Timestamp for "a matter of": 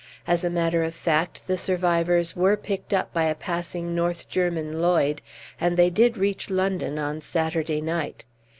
0.43-0.95